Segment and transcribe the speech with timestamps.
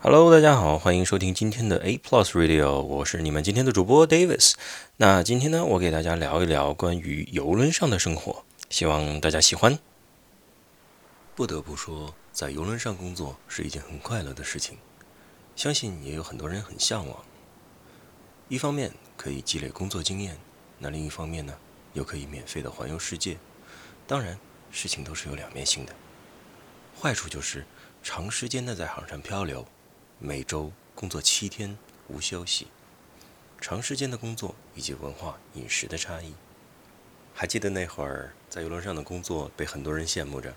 [0.00, 4.52] Hello，大家好，欢迎收听今天的 A Plus Radio，我是你们今天的主播 Davis。
[4.98, 9.76] 那今天呢，我给大家聊一聊关于游轮上的生活，希望大家喜欢。
[11.34, 14.78] 不得不说，在游轮上工作是一件很快乐的事情，
[15.56, 17.18] 相信也有很多人很向往。
[18.46, 20.38] 一方面可以积累工作经验，
[20.78, 21.52] 那另一方面呢，
[21.94, 23.36] 又可以免费的环游世界。
[24.06, 24.38] 当然，
[24.70, 25.92] 事情都是有两面性的。
[27.00, 27.66] 坏处就是
[28.00, 29.66] 长时间的在海上漂流。
[30.20, 31.78] 每周工作七天
[32.08, 32.66] 无休息，
[33.60, 36.34] 长时间的工作以及文化饮食的差异。
[37.32, 40.52] 还记得那会儿在游轮上的工作被很多人羡慕着，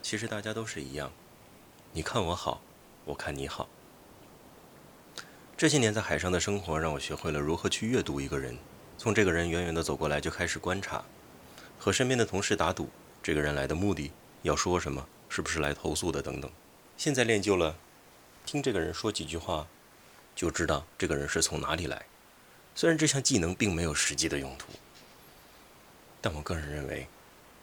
[0.00, 1.12] 其实大家都是一样，
[1.92, 2.62] 你看我好，
[3.04, 3.68] 我看你好。
[5.58, 8.56] 这些年在海上的生活让我学会了如何去阅读一个人，
[8.96, 11.04] 从这个人远远的走过来就开始观察，
[11.78, 12.88] 和身边的同事打赌，
[13.22, 16.50] 这个人来的目的要说什么，是不是来投诉的等等。
[16.96, 17.76] 现在练就了。
[18.44, 19.66] 听这个人说几句话，
[20.34, 22.04] 就知道这个人是从哪里来。
[22.74, 24.68] 虽然这项技能并没有实际的用途，
[26.20, 27.06] 但我个人认为，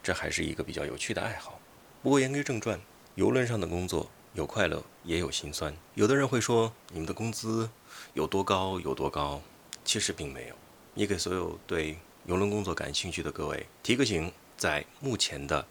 [0.03, 1.59] 这还是一个比较有趣的爱好。
[2.03, 2.79] 不过言归正传，
[3.15, 5.75] 游轮上的工作有快乐，也有心酸。
[5.95, 7.69] 有的人会说，你们的工资
[8.13, 9.41] 有多高有多高，
[9.83, 10.55] 其实并没有。
[10.93, 15.65] 也给所有对游轮工作感兴趣的各位提个醒：在目前的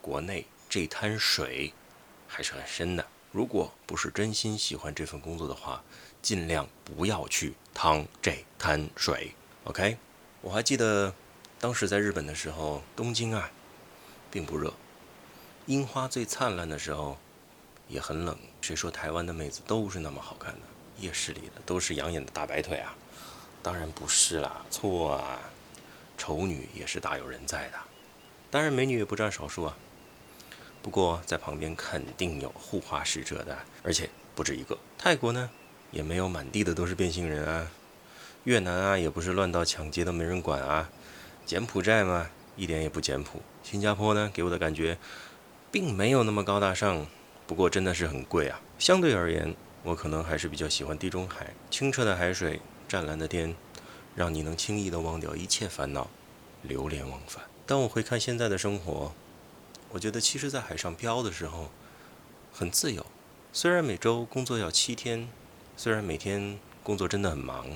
[0.00, 1.72] 国内，这滩水
[2.28, 3.06] 还是很深的。
[3.32, 5.82] 如果不是真心喜欢这份工作的话，
[6.20, 9.34] 尽量不要去趟这滩水。
[9.64, 9.96] OK，
[10.42, 11.14] 我还记得
[11.58, 13.50] 当时在日本的时候，东京啊，
[14.30, 14.74] 并不热，
[15.64, 17.16] 樱花最灿烂的时候
[17.88, 18.38] 也很冷。
[18.60, 20.60] 谁说台湾的妹子都是那么好看的？
[20.98, 22.94] 夜市里的都是养眼的大白腿啊？
[23.62, 25.38] 当然不是啦，错啊，
[26.18, 27.78] 丑女也是大有人在的，
[28.50, 29.74] 当然美女也不占少数啊。
[30.82, 34.76] 不过在旁边肯定有护花使者的，而且不止一个。
[34.98, 35.48] 泰国呢，
[35.92, 37.70] 也没有满地的都是变性人啊。
[38.42, 40.90] 越南啊，也不是乱到抢劫都没人管啊。
[41.46, 43.40] 柬埔寨嘛，一点也不简朴。
[43.62, 44.98] 新加坡呢，给我的感觉
[45.70, 47.06] 并没有那么高大上，
[47.46, 48.60] 不过真的是很贵啊。
[48.80, 49.54] 相对而言，
[49.84, 53.54] 我可能还是比较喜欢地中海，清澈的海水，湛蓝的天，
[54.16, 56.10] 让你能轻易的忘掉一切烦恼，
[56.62, 57.44] 流连忘返。
[57.64, 59.12] 当我回看现在的生活。
[59.92, 61.70] 我觉得，其实，在海上漂的时候，
[62.50, 63.04] 很自由。
[63.52, 65.28] 虽然每周工作要七天，
[65.76, 67.66] 虽然每天工作真的很忙，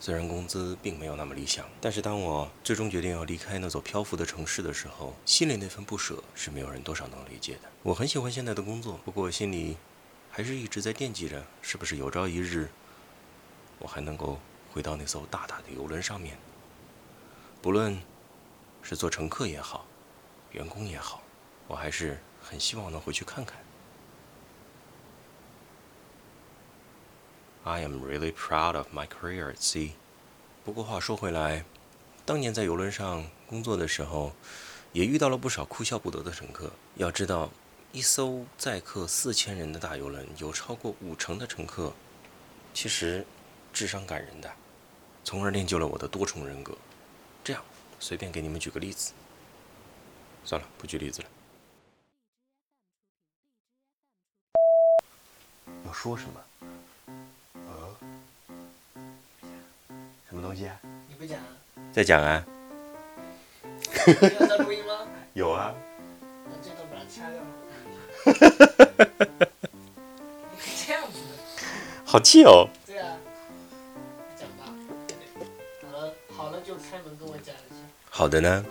[0.00, 7.68] 虽然工资并没有那么理想，但是当我最终决定要离开那座漂浮的城市的时候，心里那份不舍是没有人多少能理解的。
[7.82, 9.76] 我很喜欢现在的工作，不过心里
[10.30, 12.70] 还是一直在惦记着，是不是有朝一日，
[13.78, 14.40] 我还能够
[14.72, 16.38] 回到那艘大大的游轮上面，
[17.60, 18.00] 不论
[18.80, 19.86] 是做乘客也好，
[20.52, 21.20] 员工也好。
[21.68, 23.58] 我还是很希望能回去看看。
[27.64, 29.92] I am really proud of my career at sea。
[30.64, 31.64] 不过话说回来，
[32.24, 34.32] 当年在游轮上工作的时候，
[34.92, 36.70] 也遇到了不少哭笑不得的乘客。
[36.94, 37.50] 要知道，
[37.90, 41.92] 一艘载客四千人的大游轮，有超过五成的乘客，
[42.72, 43.26] 其实
[43.72, 44.52] 智商感人的，
[45.24, 46.76] 从而练就了我的多重人格。
[47.42, 47.64] 这样，
[47.98, 49.12] 随便给你们举个例子。
[50.44, 51.28] 算了，不举例子了。
[55.96, 56.40] 说什么？
[57.54, 57.96] 呃，
[60.28, 60.66] 什么东西？
[60.66, 61.40] 啊你不讲？
[61.90, 62.44] 在讲啊。
[64.06, 65.08] 有在录音吗？
[65.32, 65.74] 有啊。
[66.44, 67.42] 那这段把它掐掉。
[68.24, 68.48] 哈哈
[68.78, 69.46] 哈哈哈！
[70.86, 71.18] 这样子。
[72.04, 72.68] 好气哦。
[72.86, 73.16] 对啊。
[74.36, 74.66] 讲吧。
[75.82, 77.74] 好了，好了就开门跟我讲一下。
[78.10, 78.64] 好的呢。